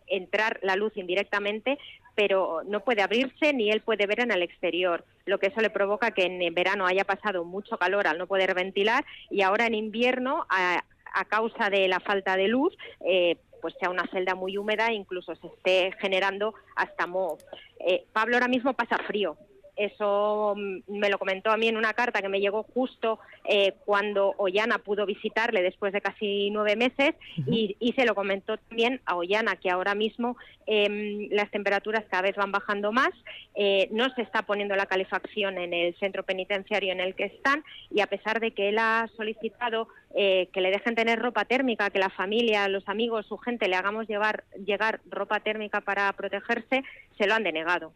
entrar 0.06 0.60
la 0.62 0.76
luz 0.76 0.96
indirectamente 0.96 1.78
pero 2.14 2.62
no 2.66 2.80
puede 2.80 3.02
abrirse 3.02 3.52
ni 3.52 3.70
él 3.70 3.80
puede 3.80 4.06
ver 4.06 4.20
en 4.20 4.32
el 4.32 4.42
exterior, 4.42 5.04
lo 5.26 5.38
que 5.38 5.48
eso 5.48 5.60
le 5.60 5.70
provoca 5.70 6.10
que 6.10 6.24
en 6.24 6.54
verano 6.54 6.86
haya 6.86 7.04
pasado 7.04 7.44
mucho 7.44 7.78
calor 7.78 8.06
al 8.06 8.18
no 8.18 8.26
poder 8.26 8.54
ventilar 8.54 9.04
y 9.30 9.42
ahora 9.42 9.66
en 9.66 9.74
invierno, 9.74 10.46
a, 10.48 10.82
causa 11.28 11.70
de 11.70 11.88
la 11.88 11.98
falta 11.98 12.36
de 12.36 12.46
luz, 12.46 12.76
eh, 13.04 13.36
pues 13.60 13.74
sea 13.80 13.90
una 13.90 14.06
celda 14.06 14.34
muy 14.34 14.56
húmeda 14.56 14.88
e 14.88 14.94
incluso 14.94 15.34
se 15.34 15.46
esté 15.48 15.92
generando 16.00 16.54
hasta 16.76 17.06
moho. 17.06 17.36
Eh, 17.80 18.04
Pablo 18.12 18.36
ahora 18.36 18.48
mismo 18.48 18.74
pasa 18.74 18.96
frío, 19.06 19.36
eso 19.80 20.54
mm, 20.56 20.98
me 20.98 21.08
lo 21.08 21.18
comentó 21.18 21.50
a 21.50 21.56
mí 21.56 21.68
en 21.68 21.76
una 21.76 21.94
carta 21.94 22.20
que 22.20 22.28
me 22.28 22.40
llegó 22.40 22.64
justo 22.74 23.18
eh, 23.44 23.74
cuando 23.84 24.34
Ollana 24.36 24.78
pudo 24.78 25.06
visitarle 25.06 25.62
después 25.62 25.92
de 25.92 26.00
casi 26.00 26.50
nueve 26.50 26.76
meses 26.76 27.14
y, 27.46 27.76
se 27.96 28.06
lo 28.06 28.14
comentó 28.14 28.56
también 28.56 29.00
a 29.04 29.16
Ollana 29.16 29.56
que 29.56 29.68
ahora 29.68 29.94
mismo 29.94 30.36
em, 30.66 31.28
las 31.30 31.50
temperaturas 31.50 32.04
cada 32.08 32.22
vez 32.22 32.36
van 32.36 32.52
bajando 32.52 32.92
más, 32.92 33.10
eh, 33.54 33.88
no 33.90 34.08
se 34.14 34.22
está 34.22 34.42
poniendo 34.42 34.76
la 34.76 34.86
calefacción 34.86 35.58
en 35.58 35.74
el 35.74 35.96
centro 35.98 36.22
penitenciario 36.22 36.92
en 36.92 37.00
el 37.00 37.14
que 37.14 37.24
están 37.24 37.64
y 37.90 38.00
a 38.00 38.06
pesar 38.06 38.38
de 38.40 38.52
que 38.52 38.68
él 38.68 38.78
ha 38.78 39.08
solicitado 39.16 39.88
eh, 40.12 40.48
que 40.52 40.60
le 40.60 40.72
dejen 40.72 40.96
tener 40.96 41.20
ropa 41.20 41.44
térmica, 41.44 41.88
que 41.90 42.00
la 42.00 42.10
familia, 42.10 42.66
los 42.66 42.88
amigos, 42.88 43.26
su 43.26 43.38
gente 43.38 43.68
le 43.68 43.76
hagamos 43.76 44.08
llevar, 44.08 44.42
llegar 44.66 45.00
ropa 45.08 45.38
térmica 45.38 45.82
para 45.82 46.12
protegerse, 46.14 46.82
se 47.16 47.26
lo 47.28 47.34
han 47.34 47.44
denegado. 47.44 47.92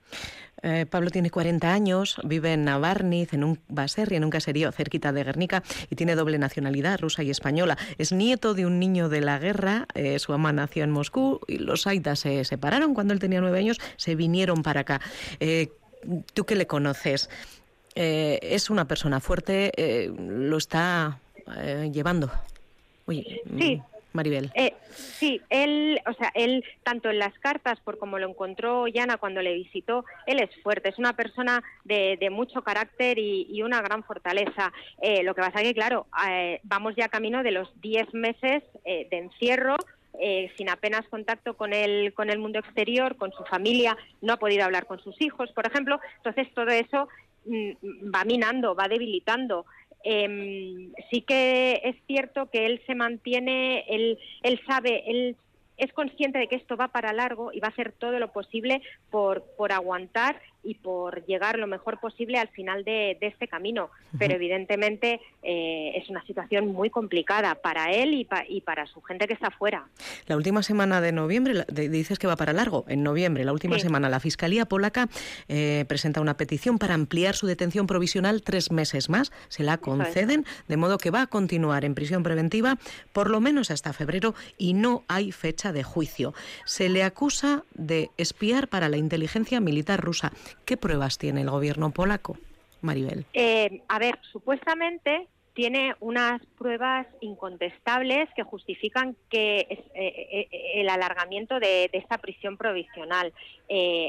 Eh, 0.62 0.86
Pablo 0.88 1.10
tiene 1.10 1.30
40 1.30 1.72
años, 1.72 2.20
vive 2.22 2.52
en 2.52 2.64
Navarniz, 2.64 3.32
en 3.32 3.42
un 3.42 3.58
baserri, 3.66 4.14
en 4.14 4.22
un 4.22 4.30
caserío 4.30 4.70
cerquita 4.70 5.12
de 5.12 5.24
Guernica, 5.24 5.64
y 5.90 5.96
tiene 5.96 6.14
doble 6.14 6.38
nacionalidad, 6.38 7.00
rusa 7.00 7.24
y 7.24 7.30
española. 7.30 7.76
Es 7.98 8.12
nieto 8.12 8.54
de 8.54 8.64
un 8.64 8.78
niño 8.78 9.08
de 9.08 9.20
la 9.20 9.40
guerra, 9.40 9.88
eh, 9.94 10.20
su 10.20 10.30
mamá 10.30 10.52
nació 10.52 10.84
en 10.84 10.92
Moscú, 10.92 11.40
y 11.48 11.58
los 11.58 11.88
Aitas 11.88 12.20
se 12.20 12.44
separaron 12.44 12.94
cuando 12.94 13.12
él 13.12 13.18
tenía 13.18 13.40
nueve 13.40 13.58
años, 13.58 13.80
se 13.96 14.14
vinieron 14.14 14.62
para 14.62 14.82
acá. 14.82 15.00
Tú 16.32 16.44
que 16.44 16.54
le 16.54 16.66
conoces, 16.66 17.28
es 17.96 18.70
una 18.70 18.86
persona 18.86 19.20
fuerte, 19.20 19.72
lo 20.16 20.58
está 20.58 21.18
llevando. 21.92 22.30
Oye, 23.06 23.42
sí, 23.58 23.76
mm. 23.76 23.82
Maribel. 24.14 24.50
Eh, 24.54 24.74
sí, 24.94 25.40
él, 25.50 26.00
o 26.06 26.12
sea, 26.14 26.30
él, 26.34 26.64
tanto 26.84 27.10
en 27.10 27.18
las 27.18 27.36
cartas 27.40 27.80
por 27.80 27.98
como 27.98 28.18
lo 28.18 28.28
encontró 28.28 28.86
Yana 28.86 29.16
cuando 29.18 29.42
le 29.42 29.54
visitó, 29.54 30.04
él 30.26 30.40
es 30.40 30.50
fuerte, 30.62 30.88
es 30.88 30.98
una 30.98 31.14
persona 31.14 31.62
de, 31.84 32.16
mucho 32.30 32.62
carácter 32.62 33.18
y, 33.18 33.62
una 33.62 33.82
gran 33.82 34.04
fortaleza. 34.04 34.72
Eh, 35.02 35.22
lo 35.24 35.34
que 35.34 35.42
pasa 35.42 35.60
es 35.60 35.68
que, 35.68 35.74
claro, 35.74 36.06
eh, 36.28 36.60
vamos 36.62 36.94
ya 36.96 37.08
camino 37.08 37.42
de 37.42 37.50
los 37.50 37.68
10 37.80 38.14
meses 38.14 38.62
de 38.84 39.18
encierro. 39.18 39.76
sin 40.56 40.68
apenas 40.68 41.08
contacto 41.08 41.54
con 41.54 41.72
el, 41.72 42.14
con 42.14 42.30
el 42.30 42.38
mundo 42.38 42.60
exterior, 42.60 43.16
con 43.16 43.32
su 43.32 43.42
familia, 43.44 43.96
no 44.22 44.34
ha 44.34 44.36
podido 44.36 44.64
hablar 44.64 44.86
con 44.86 45.00
sus 45.00 45.20
hijos, 45.20 45.50
por 45.52 45.66
ejemplo. 45.66 45.98
Entonces, 46.18 46.46
todo 46.54 46.68
eso 46.68 47.08
mm, 47.46 48.14
va 48.14 48.24
minando, 48.24 48.76
va 48.76 48.86
debilitando. 48.86 49.66
Eh, 50.04 50.92
sí 51.10 51.22
que 51.22 51.80
es 51.82 51.96
cierto 52.06 52.50
que 52.50 52.66
él 52.66 52.82
se 52.86 52.94
mantiene, 52.94 53.84
él, 53.88 54.18
él 54.42 54.60
sabe, 54.66 55.02
él 55.06 55.36
es 55.76 55.92
consciente 55.92 56.38
de 56.38 56.46
que 56.46 56.56
esto 56.56 56.76
va 56.76 56.88
para 56.88 57.12
largo 57.12 57.52
y 57.52 57.60
va 57.60 57.68
a 57.68 57.70
hacer 57.70 57.92
todo 57.92 58.18
lo 58.18 58.32
posible 58.32 58.82
por, 59.10 59.42
por 59.56 59.72
aguantar 59.72 60.40
y 60.64 60.74
por 60.74 61.24
llegar 61.26 61.58
lo 61.58 61.66
mejor 61.66 62.00
posible 62.00 62.38
al 62.38 62.48
final 62.48 62.84
de, 62.84 63.18
este 63.20 63.48
camino. 63.48 63.90
Pero 64.18 64.34
evidentemente 64.34 65.20
eh, 65.42 65.92
es 65.94 66.08
una 66.08 66.24
situación 66.24 66.68
muy 66.68 66.90
complicada 66.90 67.54
para 67.56 67.92
él 67.92 68.14
y, 68.14 68.28
y, 68.48 68.60
para 68.60 68.86
su 68.86 69.00
gente 69.02 69.26
que 69.26 69.34
está 69.34 69.50
fuera. 69.50 69.86
La 70.26 70.36
última 70.36 70.62
semana 70.62 71.00
de 71.00 71.12
noviembre, 71.12 71.64
dices 71.68 72.18
que 72.18 72.26
va 72.26 72.36
para 72.36 72.52
largo, 72.52 72.84
en 72.88 73.02
noviembre, 73.02 73.44
la 73.44 73.52
última 73.52 73.78
semana, 73.78 74.08
la 74.08 74.20
Fiscalía 74.20 74.66
polaca 74.66 75.08
eh, 75.48 75.84
presenta 75.88 76.20
una 76.20 76.36
petición 76.36 76.78
para 76.78 76.94
ampliar 76.94 77.34
su 77.34 77.46
detención 77.46 77.86
provisional 77.86 78.42
tres 78.42 78.70
meses 78.70 79.08
más. 79.08 79.32
Se 79.48 79.62
la 79.62 79.78
conceden, 79.78 80.44
de 80.68 80.76
modo 80.76 80.98
que 80.98 81.10
va 81.10 81.22
a 81.22 81.26
continuar 81.26 81.84
en 81.84 81.94
prisión 81.94 82.22
preventiva 82.22 82.78
por 83.12 83.30
lo 83.30 83.40
menos 83.40 83.70
hasta 83.70 83.92
febrero 83.92 84.34
y 84.58 84.74
no 84.74 85.04
hay 85.08 85.32
fecha 85.32 85.72
de 85.72 85.82
juicio. 85.82 86.34
Se 86.64 86.88
le 86.88 87.02
acusa 87.02 87.64
de 87.74 88.10
espiar 88.16 88.68
para 88.68 88.88
la 88.88 88.96
inteligencia 88.96 89.60
militar 89.60 90.00
rusa. 90.00 90.32
¿Qué 90.64 90.76
pruebas 90.76 91.18
tiene 91.18 91.42
el 91.42 91.50
gobierno 91.50 91.90
polaco, 91.90 92.36
Maribel? 92.80 93.26
Eh, 93.32 93.82
a 93.88 93.98
ver, 93.98 94.18
supuestamente 94.32 95.28
tiene 95.52 95.94
unas 96.00 96.44
pruebas 96.58 97.06
incontestables 97.20 98.28
que 98.34 98.42
justifican 98.42 99.16
que 99.30 99.60
eh, 99.60 99.84
eh, 99.94 100.48
el 100.74 100.88
alargamiento 100.88 101.60
de, 101.60 101.90
esta 101.92 102.18
prisión 102.18 102.56
provisional. 102.56 103.32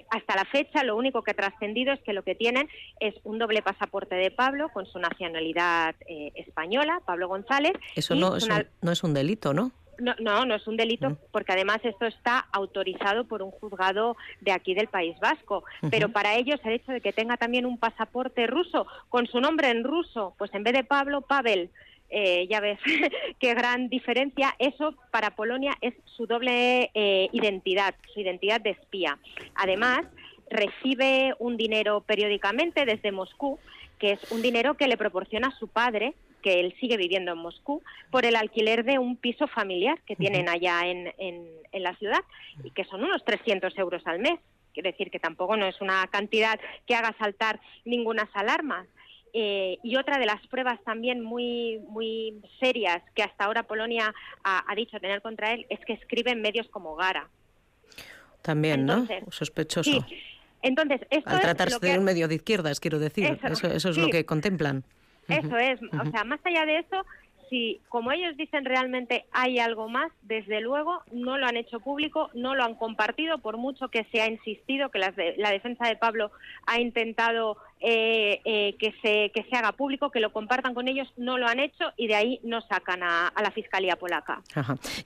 hasta 0.10 0.36
la 0.36 0.46
fecha, 0.46 0.84
lo 0.84 0.96
único 0.96 1.22
que 1.22 1.32
ha 1.32 1.36
trascendido 1.36 1.94
es 1.94 2.00
que 2.02 2.14
lo 2.14 2.24
que 2.24 2.34
tienen 2.34 2.68
es 3.00 3.14
un 3.24 3.38
doble 3.38 3.62
pasaporte 3.62 4.16
de 4.16 4.32
Pablo 4.32 4.70
con 4.70 4.88
su 4.88 4.98
nacionalidad 4.98 5.96
española, 6.34 7.00
Pablo 7.06 7.28
González. 7.28 7.74
Eso 7.96 8.16
no, 8.16 8.38
no 8.82 8.92
es 8.92 9.04
un 9.04 9.14
delito, 9.14 9.54
¿no? 9.54 9.72
No, 10.00 10.16
no, 10.20 10.46
no 10.46 10.56
es 10.56 10.68
un 10.68 10.78
delito 10.78 11.18
porque 11.32 11.54
además 11.54 11.80
esto 11.84 12.06
está 12.06 12.48
autorizado 12.52 13.26
por 13.26 13.42
un 13.42 13.52
juzgado 13.52 14.18
de 14.42 14.52
aquí 14.52 14.74
del 14.74 14.88
País 14.88 15.18
Vasco. 15.20 15.64
Pero 15.90 16.10
para 16.10 16.36
ellos 16.36 16.60
el 16.64 16.74
hecho 16.74 16.92
de 16.92 17.02
que 17.02 17.14
tenga 17.14 17.38
también 17.38 17.66
un 17.66 17.78
pasaporte 17.78 18.48
ruso 18.48 18.88
con 19.10 19.28
su 19.28 19.40
nombre 19.40 19.70
en 19.70 19.84
ruso, 19.84 20.34
pues 20.38 20.54
en 20.54 20.64
vez 20.64 20.74
de 20.74 20.84
Pablo, 20.84 21.22
Pavel, 21.22 21.70
eh, 22.10 22.48
ya 22.50 22.60
ves 22.60 22.80
qué 23.40 23.54
gran 23.54 23.90
diferencia. 23.90 24.56
Eso 24.60 24.96
para 25.12 25.36
Polonia 25.36 25.74
es 25.82 25.94
su 26.06 26.28
doble 26.28 26.92
eh, 26.94 27.30
identidad, 27.32 27.96
su 28.14 28.20
identidad 28.20 28.62
de 28.62 28.72
espía. 28.72 29.18
Además, 29.56 30.06
recibe 30.50 31.34
un 31.40 31.58
dinero 31.58 32.02
periódicamente 32.02 32.86
desde 32.86 33.12
Moscú, 33.12 33.60
que 34.00 34.12
es 34.12 34.32
un 34.32 34.42
dinero 34.42 34.76
que 34.76 34.88
le 34.88 34.98
proporciona 34.98 35.52
su 35.58 35.68
padre 35.68 36.14
que 36.46 36.60
él 36.60 36.76
sigue 36.80 36.96
viviendo 36.96 37.32
en 37.32 37.40
Moscú, 37.40 37.82
por 38.12 38.24
el 38.24 38.36
alquiler 38.36 38.86
de 38.86 39.00
un 39.00 39.18
piso 39.18 39.48
familiar 39.48 40.00
que 40.06 40.16
tienen 40.16 40.48
allá 40.48 40.86
en, 40.86 41.12
en, 41.18 41.84
la 41.84 41.96
ciudad 41.96 42.20
y 42.64 42.70
que 42.70 42.84
son 42.86 43.04
unos 43.04 43.26
300 43.26 43.76
euros 43.80 44.04
al 44.06 44.20
mes. 44.20 44.40
Quiere 44.72 44.92
decir 44.92 45.10
que 45.10 45.20
tampoco 45.20 45.58
no 45.58 45.66
es 45.66 45.82
una 45.82 46.06
cantidad 46.12 46.60
que 46.86 46.94
haga 46.94 47.16
saltar 47.18 47.60
ninguna 47.84 48.30
alarmas. 48.36 48.86
Eh, 49.34 49.80
y 49.82 49.96
otra 49.96 50.20
de 50.20 50.28
las 50.28 50.46
pruebas 50.46 50.80
también 50.84 51.20
muy, 51.20 51.80
muy 51.90 52.40
serias 52.60 53.02
que 53.16 53.24
hasta 53.24 53.46
ahora 53.46 53.64
Polonia 53.64 54.14
ha, 54.44 54.76
dicho 54.76 55.00
tener 55.00 55.24
contra 55.24 55.52
él 55.52 55.66
es 55.70 55.80
que 55.84 55.94
escribe 55.94 56.30
en 56.30 56.42
medios 56.42 56.68
como 56.70 56.96
Gara. 56.96 57.28
También, 58.44 58.86
¿no? 58.86 59.08
Sospechoso. 59.32 59.92
Sí. 59.92 60.00
Entonces, 60.62 61.02
esto 61.10 61.32
Al 61.32 61.42
tratarse 61.42 61.80
de 61.80 61.98
un 61.98 62.04
medio 62.04 62.28
de 62.28 62.36
izquierdas, 62.36 62.80
quiero 62.80 63.00
decir. 63.00 63.40
Eso, 63.44 63.68
eso, 63.68 63.90
es 63.90 63.98
lo 63.98 64.10
que 64.10 64.26
contemplan. 64.26 64.84
Eso 65.28 65.58
es, 65.58 65.80
o 65.82 66.12
sea, 66.12 66.24
más 66.24 66.40
allá 66.46 66.66
de 66.66 66.80
eso, 66.80 67.06
si 67.50 67.82
como 67.90 68.12
ellos 68.12 68.36
dicen 68.38 68.66
realmente 68.66 69.26
hay 69.32 69.60
algo 69.60 69.90
más, 69.90 70.12
desde 70.24 70.62
luego 70.62 71.02
no 71.12 71.38
lo 71.38 71.46
han 71.46 71.58
hecho 71.58 71.80
público, 71.80 72.30
no 72.34 72.56
lo 72.56 72.64
han 72.64 72.76
compartido, 72.76 73.38
por 73.40 73.58
mucho 73.58 73.90
que 73.90 74.06
se 74.12 74.22
ha 74.22 74.28
insistido, 74.28 74.90
que 74.90 75.00
la, 75.00 75.12
defensa 75.52 75.88
de 75.88 75.96
Pablo 75.96 76.32
ha 76.66 76.80
intentado 76.80 77.58
eh, 77.80 78.42
eh, 78.46 78.76
que, 78.80 78.94
se, 79.02 79.32
que 79.34 79.48
se 79.50 79.56
haga 79.56 79.74
público, 79.74 80.12
que 80.12 80.20
lo 80.20 80.32
compartan 80.32 80.74
con 80.74 80.88
ellos, 80.88 81.08
no 81.18 81.38
lo 81.38 81.48
han 81.48 81.60
hecho 81.60 81.86
y 81.98 82.08
de 82.08 82.16
ahí 82.16 82.40
no 82.44 82.62
sacan 82.62 83.04
a, 83.04 83.32
la 83.42 83.52
Fiscalía 83.52 83.96
polaca. 83.96 84.42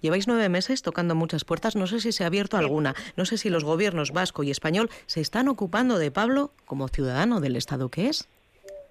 Lleváis 0.01 0.27
nueve 0.27 0.49
meses 0.49 0.81
tocando 0.81 1.15
muchas 1.15 1.43
puertas, 1.43 1.75
no 1.75 1.87
sé 1.87 1.99
si 1.99 2.11
se 2.11 2.23
ha 2.23 2.27
abierto 2.27 2.57
alguna, 2.57 2.95
no 3.17 3.25
sé 3.25 3.37
si 3.37 3.49
los 3.49 3.63
gobiernos 3.63 4.11
vasco 4.11 4.43
y 4.43 4.51
español 4.51 4.89
se 5.07 5.21
están 5.21 5.49
ocupando 5.49 5.97
de 5.97 6.11
Pablo 6.11 6.51
como 6.65 6.87
ciudadano 6.87 7.41
del 7.41 7.55
Estado 7.55 7.89
que 7.89 8.07
es. 8.07 8.29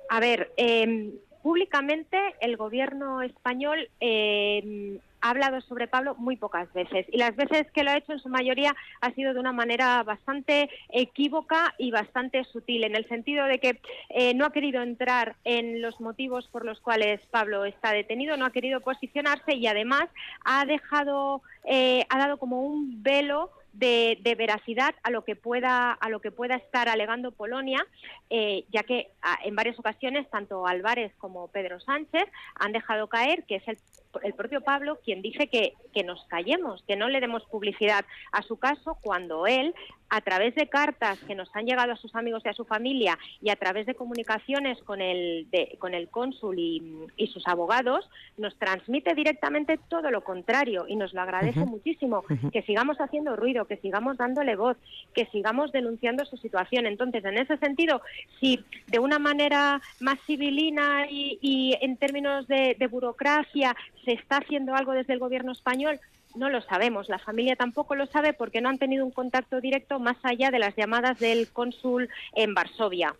A 0.08 0.20
ver, 0.20 0.52
eh, 0.56 1.12
públicamente 1.42 2.18
el 2.40 2.56
gobierno 2.56 3.22
español 3.22 3.88
eh, 4.00 4.98
ha 5.20 5.30
hablado 5.30 5.60
sobre 5.62 5.88
Pablo 5.88 6.14
muy 6.16 6.36
pocas 6.36 6.72
veces 6.72 7.06
y 7.10 7.18
las 7.18 7.34
veces 7.36 7.70
que 7.72 7.82
lo 7.82 7.90
ha 7.90 7.96
hecho 7.96 8.12
en 8.12 8.18
su 8.20 8.28
mayoría 8.28 8.74
ha 9.00 9.12
sido 9.12 9.34
de 9.34 9.40
una 9.40 9.52
manera 9.52 10.02
bastante 10.02 10.70
equívoca 10.90 11.74
y 11.78 11.90
bastante 11.90 12.44
sutil 12.44 12.84
en 12.84 12.94
el 12.94 13.08
sentido 13.08 13.46
de 13.46 13.58
que 13.58 13.80
eh, 14.10 14.34
no 14.34 14.46
ha 14.46 14.52
querido 14.52 14.82
entrar 14.82 15.36
en 15.44 15.82
los 15.82 16.00
motivos 16.00 16.46
por 16.48 16.64
los 16.64 16.80
cuales 16.80 17.20
Pablo 17.30 17.64
está 17.64 17.92
detenido, 17.92 18.36
no 18.36 18.46
ha 18.46 18.52
querido 18.52 18.80
posicionarse 18.80 19.54
y 19.54 19.66
además 19.66 20.06
ha 20.44 20.64
dejado, 20.66 21.42
eh, 21.64 22.04
ha 22.08 22.18
dado 22.18 22.36
como 22.36 22.62
un 22.62 23.02
velo 23.02 23.50
de, 23.78 24.34
veracidad 24.36 24.94
a 25.02 25.10
lo 25.10 25.24
que 25.24 25.36
pueda 25.36 25.92
a 25.92 26.08
lo 26.08 26.20
que 26.20 26.30
pueda 26.30 26.56
estar 26.56 26.88
alegando 26.88 27.32
Polonia, 27.32 27.86
eh, 28.30 28.64
ya 28.70 28.82
que 28.82 29.10
ah, 29.22 29.38
en 29.44 29.54
varias 29.54 29.78
ocasiones 29.78 30.28
tanto 30.30 30.66
Álvarez 30.66 31.12
como 31.18 31.48
Pedro 31.48 31.80
Sánchez 31.80 32.24
han 32.56 32.72
dejado 32.72 33.08
caer 33.08 33.44
que 33.44 33.56
es 33.56 33.68
el, 33.68 33.78
el 34.22 34.34
propio 34.34 34.60
Pablo 34.60 34.98
quien 35.04 35.22
dice 35.22 35.48
que, 35.48 35.74
que 35.92 36.04
nos 36.04 36.24
callemos, 36.26 36.82
que 36.86 36.96
no 36.96 37.08
le 37.08 37.20
demos 37.20 37.44
publicidad 37.46 38.04
a 38.32 38.42
su 38.42 38.58
caso 38.58 38.98
cuando 39.02 39.46
él 39.46 39.74
a 40.10 40.20
través 40.20 40.54
de 40.54 40.68
cartas 40.68 41.18
que 41.26 41.34
nos 41.34 41.54
han 41.54 41.66
llegado 41.66 41.92
a 41.92 41.96
sus 41.96 42.14
amigos 42.14 42.42
y 42.44 42.48
a 42.48 42.54
su 42.54 42.64
familia 42.64 43.18
y 43.42 43.50
a 43.50 43.56
través 43.56 43.86
de 43.86 43.94
comunicaciones 43.94 44.78
con 44.82 45.00
el, 45.02 45.46
con 45.78 45.94
el 45.94 46.08
cónsul 46.08 46.58
y, 46.58 47.28
sus 47.32 47.46
abogados, 47.46 48.08
nos 48.38 48.56
transmite 48.58 49.14
directamente 49.14 49.78
todo 49.88 50.10
lo 50.10 50.24
contrario 50.24 50.86
y 50.88 50.96
nos 50.96 51.12
lo 51.12 51.20
agradece 51.20 51.60
muchísimo. 51.60 52.24
Que 52.52 52.62
sigamos 52.62 52.96
haciendo 53.00 53.36
ruido, 53.36 53.66
que 53.66 53.76
sigamos 53.76 54.16
dándole 54.16 54.56
voz, 54.56 54.78
que 55.14 55.26
sigamos 55.26 55.72
denunciando 55.72 56.24
su 56.24 56.38
situación. 56.38 56.86
Entonces, 56.86 57.22
en 57.24 57.36
ese 57.36 57.58
sentido, 57.58 58.00
si 58.40 58.64
de 58.86 58.98
una 58.98 59.18
manera 59.18 59.82
más 60.00 60.18
civilina 60.26 61.06
y, 61.10 61.76
en 61.82 61.98
términos 61.98 62.48
de 62.48 62.88
burocracia 62.90 63.76
se 64.08 64.14
está 64.14 64.38
haciendo 64.38 64.74
algo 64.74 64.92
desde 64.92 65.12
el 65.12 65.18
gobierno 65.18 65.52
español, 65.52 66.00
no 66.34 66.48
lo 66.48 66.62
sabemos, 66.62 67.10
la 67.10 67.18
familia 67.18 67.56
tampoco 67.56 67.94
lo 67.94 68.06
sabe 68.06 68.32
porque 68.32 68.62
no 68.62 68.70
han 68.70 68.78
tenido 68.78 69.04
un 69.04 69.10
contacto 69.10 69.60
directo 69.60 69.98
más 69.98 70.16
allá 70.22 70.50
de 70.50 70.58
las 70.58 70.74
llamadas 70.76 71.18
del 71.18 71.48
cónsul 71.52 72.08
en 72.34 72.54
Varsovia. 72.54 73.14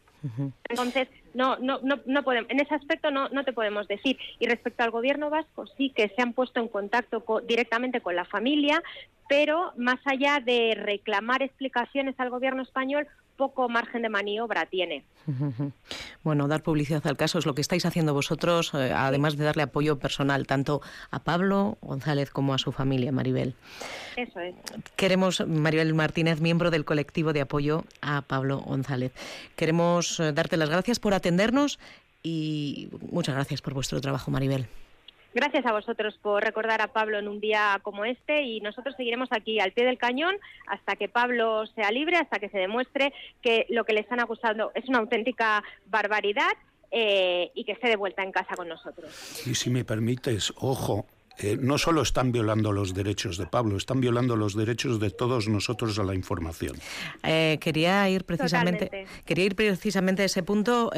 Entonces, 0.68 1.08
no, 1.34 1.58
no, 1.58 1.78
no, 1.82 2.00
no 2.06 2.22
podemos, 2.22 2.50
en 2.50 2.60
ese 2.60 2.74
aspecto 2.74 3.10
no, 3.10 3.28
no 3.28 3.44
te 3.44 3.52
podemos 3.52 3.86
decir. 3.86 4.18
Y 4.38 4.46
respecto 4.46 4.82
al 4.82 4.90
gobierno 4.90 5.28
vasco, 5.28 5.66
sí 5.76 5.90
que 5.90 6.08
se 6.08 6.22
han 6.22 6.32
puesto 6.32 6.58
en 6.58 6.68
contacto 6.68 7.22
directamente 7.46 8.00
con 8.00 8.16
la 8.16 8.24
familia, 8.24 8.82
pero 9.28 9.72
más 9.76 10.00
allá 10.06 10.40
de 10.40 10.74
reclamar 10.74 11.42
explicaciones 11.42 12.14
al 12.18 12.30
gobierno 12.30 12.62
español, 12.62 13.06
poco 13.38 13.68
margen 13.70 14.02
de 14.02 14.10
maniobra 14.10 14.66
tiene. 14.66 15.04
Bueno, 16.24 16.48
dar 16.48 16.62
publicidad 16.62 17.06
al 17.06 17.16
caso 17.16 17.38
es 17.38 17.46
lo 17.46 17.54
que 17.54 17.62
estáis 17.62 17.86
haciendo 17.86 18.12
vosotros, 18.12 18.74
eh, 18.74 18.92
además 18.94 19.36
de 19.36 19.44
darle 19.44 19.62
apoyo 19.62 19.98
personal 19.98 20.46
tanto 20.46 20.82
a 21.10 21.20
Pablo 21.20 21.78
González 21.80 22.30
como 22.30 22.52
a 22.52 22.58
su 22.58 22.72
familia, 22.72 23.12
Maribel. 23.12 23.54
Eso 24.16 24.40
es. 24.40 24.54
Queremos, 24.96 25.46
Maribel 25.46 25.94
Martínez, 25.94 26.40
miembro 26.40 26.70
del 26.70 26.84
colectivo 26.84 27.32
de 27.32 27.40
apoyo 27.40 27.84
a 28.02 28.22
Pablo 28.22 28.58
González. 28.58 29.12
Queremos 29.56 30.20
eh, 30.20 30.32
darte 30.32 30.56
las 30.58 30.68
gracias 30.68 30.98
por 30.98 31.14
atendernos 31.14 31.78
y 32.22 32.90
muchas 33.10 33.36
gracias 33.36 33.62
por 33.62 33.72
vuestro 33.72 34.00
trabajo, 34.00 34.30
Maribel. 34.30 34.66
Gracias 35.38 35.66
a 35.66 35.72
vosotros 35.72 36.18
por 36.20 36.42
recordar 36.42 36.82
a 36.82 36.88
Pablo 36.88 37.16
en 37.16 37.28
un 37.28 37.38
día 37.38 37.78
como 37.84 38.04
este 38.04 38.42
y 38.42 38.60
nosotros 38.60 38.96
seguiremos 38.96 39.28
aquí 39.30 39.60
al 39.60 39.70
pie 39.70 39.84
del 39.84 39.96
cañón 39.96 40.34
hasta 40.66 40.96
que 40.96 41.08
Pablo 41.08 41.64
sea 41.76 41.92
libre, 41.92 42.16
hasta 42.16 42.40
que 42.40 42.48
se 42.48 42.58
demuestre 42.58 43.12
que 43.40 43.64
lo 43.68 43.84
que 43.84 43.92
le 43.92 44.00
están 44.00 44.18
acusando 44.18 44.72
es 44.74 44.88
una 44.88 44.98
auténtica 44.98 45.62
barbaridad 45.86 46.50
eh, 46.90 47.52
y 47.54 47.62
que 47.62 47.70
esté 47.70 47.86
de 47.86 47.94
vuelta 47.94 48.24
en 48.24 48.32
casa 48.32 48.56
con 48.56 48.66
nosotros. 48.66 49.46
Y 49.46 49.54
si 49.54 49.70
me 49.70 49.84
permites, 49.84 50.52
ojo, 50.56 51.06
eh, 51.38 51.56
no 51.60 51.78
solo 51.78 52.02
están 52.02 52.32
violando 52.32 52.72
los 52.72 52.92
derechos 52.92 53.38
de 53.38 53.46
Pablo, 53.46 53.76
están 53.76 54.00
violando 54.00 54.34
los 54.34 54.56
derechos 54.56 54.98
de 54.98 55.10
todos 55.10 55.46
nosotros 55.46 56.00
a 56.00 56.02
la 56.02 56.16
información. 56.16 56.76
Eh, 57.22 57.58
quería 57.60 58.10
ir 58.10 58.24
precisamente, 58.24 59.06
quería 59.24 59.44
ir 59.44 59.54
precisamente 59.54 60.22
a 60.22 60.24
ese 60.24 60.42
punto 60.42 60.90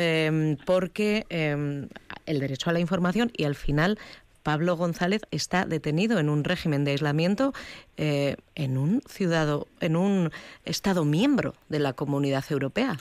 porque 0.64 1.26
el 1.28 2.40
derecho 2.40 2.70
a 2.70 2.72
la 2.72 2.80
información 2.80 3.30
y 3.36 3.44
al 3.44 3.54
final 3.54 3.98
Pablo 4.42 4.76
González 4.76 5.22
está 5.30 5.64
detenido 5.66 6.18
en 6.18 6.28
un 6.28 6.44
régimen 6.44 6.84
de 6.84 6.92
aislamiento 6.92 7.52
eh, 7.96 8.36
en 8.54 8.78
un 8.78 9.02
ciudadano, 9.08 9.66
en 9.80 9.96
un 9.96 10.30
Estado 10.64 11.04
miembro 11.04 11.54
de 11.68 11.78
la 11.78 11.92
Comunidad 11.92 12.44
Europea. 12.50 12.98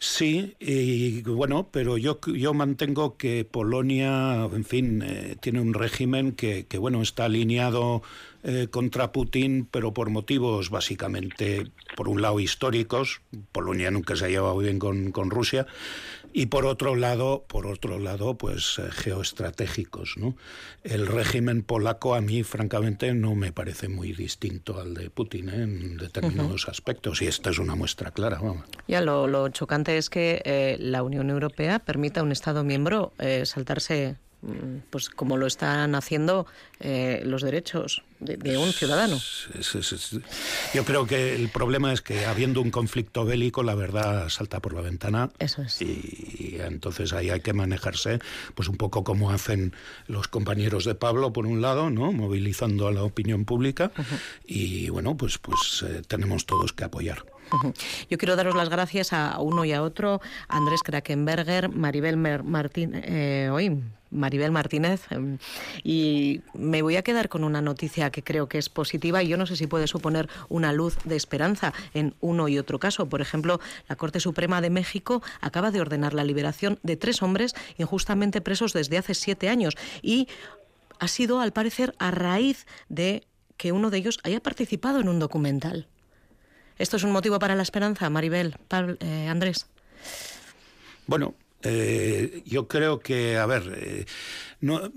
Sí, 0.00 0.54
y 0.60 1.22
bueno, 1.22 1.68
pero 1.72 1.98
yo, 1.98 2.20
yo 2.32 2.54
mantengo 2.54 3.16
que 3.16 3.44
Polonia, 3.44 4.44
en 4.44 4.64
fin, 4.64 5.02
eh, 5.02 5.34
tiene 5.40 5.60
un 5.60 5.74
régimen 5.74 6.32
que, 6.32 6.66
que, 6.66 6.78
bueno, 6.78 7.02
está 7.02 7.24
alineado 7.24 8.02
eh, 8.44 8.68
contra 8.70 9.10
Putin, 9.10 9.66
pero 9.68 9.92
por 9.92 10.10
motivos 10.10 10.70
básicamente, 10.70 11.72
por 11.96 12.08
un 12.08 12.22
lado, 12.22 12.38
históricos. 12.38 13.22
Polonia 13.50 13.90
nunca 13.90 14.14
se 14.14 14.26
ha 14.26 14.28
llevado 14.28 14.56
bien 14.58 14.78
con, 14.78 15.10
con 15.10 15.30
Rusia 15.30 15.66
y 16.32 16.46
por 16.46 16.66
otro 16.66 16.96
lado, 16.96 17.44
por 17.46 17.66
otro 17.66 17.98
lado, 17.98 18.36
pues 18.36 18.78
eh, 18.78 18.90
geoestratégicos, 18.90 20.16
¿no? 20.16 20.36
El 20.84 21.06
régimen 21.06 21.62
polaco 21.62 22.14
a 22.14 22.20
mí, 22.20 22.42
francamente, 22.42 23.14
no 23.14 23.34
me 23.34 23.52
parece 23.52 23.88
muy 23.88 24.12
distinto 24.12 24.80
al 24.80 24.94
de 24.94 25.10
Putin 25.10 25.48
¿eh? 25.48 25.62
en 25.62 25.96
determinados 25.96 26.68
aspectos, 26.68 27.22
y 27.22 27.26
esta 27.26 27.50
es 27.50 27.58
una 27.58 27.74
muestra 27.74 28.10
clara. 28.10 28.38
Vamos. 28.40 28.64
Ya 28.86 29.00
lo, 29.00 29.48
chocante 29.48 29.96
es 29.96 30.10
que 30.10 30.42
eh, 30.44 30.76
la 30.80 31.02
Unión 31.02 31.30
Europea 31.30 31.78
permita 31.78 32.20
a 32.20 32.22
un 32.22 32.32
Estado 32.32 32.64
miembro 32.64 33.12
saltarse 33.44 34.16
Mm, 34.18 34.27
pues 34.90 35.08
como 35.08 35.36
lo 35.36 35.46
están 35.46 35.94
haciendo 35.94 36.46
eh, 36.80 37.22
los 37.24 37.42
derechos 37.42 38.02
de, 38.20 38.56
un 38.56 38.72
ciudadano. 38.72 39.18
Yo 40.74 40.84
creo 40.84 41.06
que 41.06 41.34
el 41.34 41.48
problema 41.48 41.92
es 41.92 42.02
que 42.02 42.24
habiendo 42.24 42.60
un 42.60 42.70
conflicto 42.70 43.24
bélico, 43.24 43.62
la 43.62 43.74
verdad 43.74 44.28
salta 44.28 44.60
por 44.60 44.74
la 44.74 44.80
ventana. 44.80 45.30
Eso 45.38 45.62
es. 45.62 45.82
Y, 45.82 46.56
entonces 46.60 47.12
ahí 47.12 47.30
hay 47.30 47.40
que 47.40 47.52
manejarse, 47.52 48.20
pues 48.54 48.68
un 48.68 48.76
poco 48.76 49.02
como 49.02 49.30
hacen 49.30 49.74
los 50.06 50.28
compañeros 50.28 50.84
de 50.84 50.94
Pablo, 50.94 51.32
por 51.32 51.46
un 51.46 51.60
lado, 51.60 51.90
¿no? 51.90 52.12
movilizando 52.12 52.86
a 52.86 52.92
la 52.92 53.02
opinión 53.02 53.44
pública. 53.44 53.90
Y 54.46 54.88
bueno, 54.90 55.16
pues, 55.16 55.38
pues 55.38 55.84
eh, 55.86 56.02
tenemos 56.06 56.46
todos 56.46 56.72
que 56.72 56.84
apoyar. 56.84 57.24
Yo 58.10 58.18
quiero 58.18 58.36
daros 58.36 58.54
las 58.54 58.68
gracias 58.68 59.12
a 59.12 59.38
uno 59.40 59.64
y 59.64 59.72
a 59.72 59.82
otro, 59.82 60.20
Andrés 60.48 60.82
Krakenberger, 60.82 61.68
Maribel 61.68 62.16
Martín, 62.16 62.92
eh, 62.94 63.48
hoy, 63.52 63.82
Maribel 64.10 64.50
Martínez, 64.50 65.02
em, 65.10 65.38
y 65.84 66.40
me 66.54 66.82
voy 66.82 66.96
a 66.96 67.02
quedar 67.02 67.28
con 67.28 67.44
una 67.44 67.60
noticia 67.60 68.10
que 68.10 68.22
creo 68.22 68.48
que 68.48 68.58
es 68.58 68.68
positiva 68.68 69.22
y 69.22 69.28
yo 69.28 69.36
no 69.36 69.46
sé 69.46 69.56
si 69.56 69.66
puede 69.66 69.86
suponer 69.86 70.28
una 70.48 70.72
luz 70.72 70.96
de 71.04 71.16
esperanza 71.16 71.72
en 71.94 72.14
uno 72.20 72.48
y 72.48 72.58
otro 72.58 72.78
caso. 72.78 73.08
Por 73.08 73.20
ejemplo, 73.20 73.60
la 73.88 73.96
Corte 73.96 74.20
Suprema 74.20 74.60
de 74.60 74.70
México 74.70 75.22
acaba 75.40 75.70
de 75.70 75.80
ordenar 75.80 76.14
la 76.14 76.24
liberación 76.24 76.78
de 76.82 76.96
tres 76.96 77.22
hombres 77.22 77.54
injustamente 77.76 78.40
presos 78.40 78.72
desde 78.72 78.98
hace 78.98 79.14
siete 79.14 79.48
años 79.48 79.74
y 80.02 80.28
ha 80.98 81.08
sido, 81.08 81.40
al 81.40 81.52
parecer, 81.52 81.94
a 81.98 82.10
raíz 82.10 82.66
de 82.88 83.26
que 83.56 83.72
uno 83.72 83.90
de 83.90 83.98
ellos 83.98 84.18
haya 84.24 84.40
participado 84.40 85.00
en 85.00 85.08
un 85.08 85.18
documental. 85.18 85.86
¿Esto 86.78 86.96
es 86.96 87.02
un 87.02 87.12
motivo 87.12 87.38
para 87.38 87.54
la 87.54 87.62
esperanza, 87.62 88.08
Maribel, 88.10 88.56
eh, 89.00 89.26
Andrés? 89.28 89.66
Bueno, 91.06 91.34
eh, 91.62 92.42
yo 92.46 92.68
creo 92.68 93.00
que, 93.00 93.36
a 93.36 93.46
ver, 93.46 93.72
eh, 93.76 94.06
no, 94.60 94.92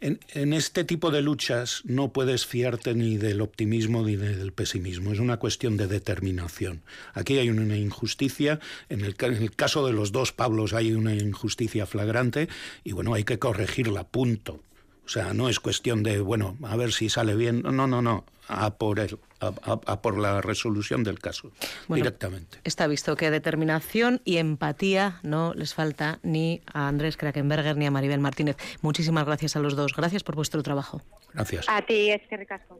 en, 0.00 0.52
este 0.54 0.84
tipo 0.84 1.10
de 1.10 1.20
luchas 1.20 1.82
no 1.84 2.12
puedes 2.12 2.46
fiarte 2.46 2.94
ni 2.94 3.18
del 3.18 3.42
optimismo 3.42 4.02
ni 4.02 4.16
del 4.16 4.52
pesimismo. 4.52 5.12
Es 5.12 5.18
una 5.18 5.38
cuestión 5.38 5.76
de 5.76 5.86
determinación. 5.86 6.82
Aquí 7.12 7.38
hay 7.38 7.50
una 7.50 7.76
injusticia. 7.76 8.58
En 8.88 9.02
el, 9.02 9.16
en 9.18 9.34
el 9.34 9.54
caso 9.54 9.86
de 9.86 9.92
los 9.92 10.12
dos 10.12 10.32
Pablos 10.32 10.72
hay 10.72 10.92
una 10.92 11.14
injusticia 11.14 11.84
flagrante 11.84 12.48
y, 12.84 12.92
bueno, 12.92 13.12
hay 13.12 13.24
que 13.24 13.38
corregirla, 13.38 14.04
punto. 14.04 14.62
O 15.08 15.10
sea, 15.10 15.32
no 15.32 15.48
es 15.48 15.58
cuestión 15.58 16.02
de, 16.02 16.20
bueno, 16.20 16.58
a 16.64 16.76
ver 16.76 16.92
si 16.92 17.08
sale 17.08 17.34
bien. 17.34 17.62
No, 17.62 17.86
no, 17.86 18.02
no. 18.02 18.26
A 18.46 18.74
por 18.74 19.00
él 19.00 19.18
a, 19.40 20.02
por 20.02 20.18
la 20.18 20.42
resolución 20.42 21.02
del 21.02 21.18
caso 21.18 21.50
directamente. 21.88 22.58
Está 22.64 22.86
visto 22.86 23.16
que 23.16 23.30
determinación 23.30 24.20
y 24.24 24.36
empatía 24.36 25.20
no 25.22 25.54
les 25.54 25.72
falta 25.72 26.18
ni 26.22 26.60
a 26.72 26.88
Andrés 26.88 27.16
Krakenberger 27.16 27.76
ni 27.78 27.86
a 27.86 27.90
Maribel 27.90 28.20
Martínez. 28.20 28.56
Muchísimas 28.82 29.24
gracias 29.24 29.56
a 29.56 29.60
los 29.60 29.76
dos. 29.76 29.94
Gracias 29.96 30.22
por 30.22 30.34
vuestro 30.34 30.62
trabajo. 30.62 31.00
Gracias. 31.32 31.66
A 31.68 31.82
ti, 31.82 32.10
es 32.10 32.22
que 32.28 32.36
ricasco. 32.36 32.76